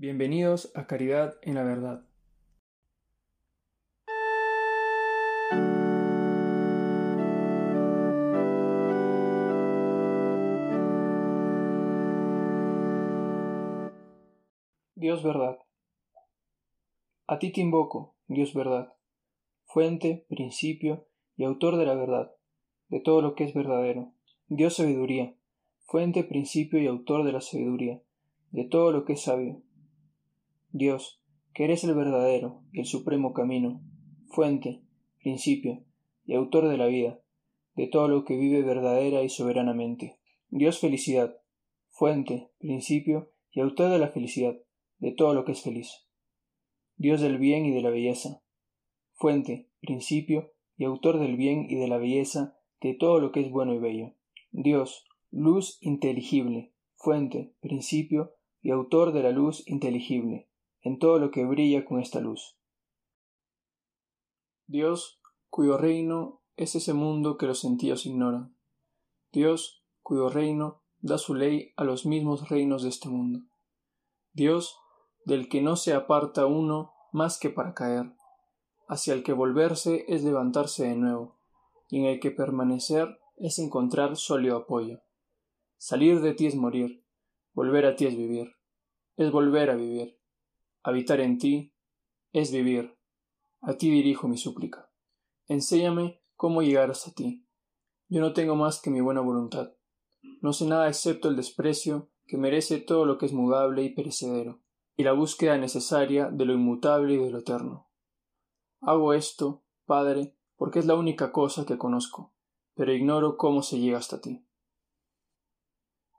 [0.00, 2.04] Bienvenidos a Caridad en la Verdad.
[14.94, 15.58] Dios verdad.
[17.26, 18.94] A ti te invoco, Dios verdad,
[19.64, 22.36] fuente, principio y autor de la verdad,
[22.88, 24.12] de todo lo que es verdadero.
[24.46, 25.34] Dios sabiduría,
[25.86, 28.00] fuente, principio y autor de la sabiduría,
[28.52, 29.60] de todo lo que es sabio.
[30.78, 31.20] Dios,
[31.54, 33.82] que eres el verdadero y el supremo camino,
[34.28, 34.80] fuente,
[35.20, 35.84] principio
[36.24, 37.20] y autor de la vida,
[37.74, 40.20] de todo lo que vive verdadera y soberanamente.
[40.50, 41.36] Dios felicidad,
[41.88, 44.56] fuente, principio y autor de la felicidad,
[44.98, 46.06] de todo lo que es feliz.
[46.96, 48.42] Dios del bien y de la belleza,
[49.14, 53.50] fuente, principio y autor del bien y de la belleza, de todo lo que es
[53.50, 54.14] bueno y bello.
[54.52, 60.47] Dios, luz inteligible, fuente, principio y autor de la luz inteligible,
[60.82, 62.56] en todo lo que brilla con esta luz.
[64.66, 68.56] Dios, cuyo reino es ese mundo que los sentidos ignoran.
[69.32, 73.40] Dios, cuyo reino da su ley a los mismos reinos de este mundo.
[74.32, 74.78] Dios,
[75.24, 78.12] del que no se aparta uno más que para caer,
[78.88, 81.38] hacia el que volverse es levantarse de nuevo,
[81.88, 85.00] y en el que permanecer es encontrar sólido apoyo.
[85.76, 87.04] Salir de ti es morir,
[87.52, 88.56] volver a ti es vivir,
[89.16, 90.17] es volver a vivir.
[90.88, 91.74] Habitar en ti
[92.32, 92.96] es vivir.
[93.60, 94.90] A ti dirijo mi súplica.
[95.46, 97.46] Enséñame cómo llegar hasta ti.
[98.08, 99.74] Yo no tengo más que mi buena voluntad.
[100.40, 104.62] No sé nada excepto el desprecio que merece todo lo que es mudable y perecedero,
[104.96, 107.90] y la búsqueda necesaria de lo inmutable y de lo eterno.
[108.80, 112.32] Hago esto, Padre, porque es la única cosa que conozco,
[112.72, 114.42] pero ignoro cómo se llega hasta ti.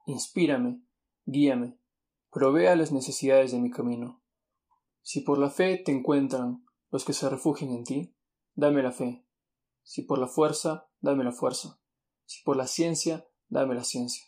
[0.05, 0.83] Inspírame,
[1.25, 1.79] guíame,
[2.29, 4.21] provea las necesidades de mi camino,
[5.09, 8.15] si por la fe te encuentran los que se refugian en ti,
[8.53, 9.25] dame la fe.
[9.81, 11.79] Si por la fuerza, dame la fuerza.
[12.25, 14.23] Si por la ciencia, dame la ciencia.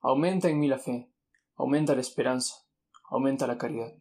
[0.00, 1.10] Aumenta en mí la fe,
[1.56, 2.54] aumenta la esperanza,
[3.10, 3.96] aumenta la caridad.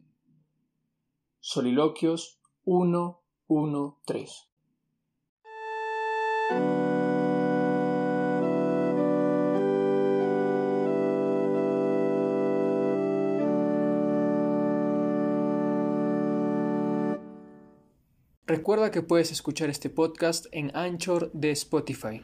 [1.39, 4.51] Soliloquios 1, 1, 3.
[18.47, 22.23] Recuerda que puedes escuchar este podcast en Anchor de Spotify.